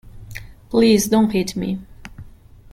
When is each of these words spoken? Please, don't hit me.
Please, 0.71 1.07
don't 1.09 1.29
hit 1.29 1.55
me. 1.55 1.77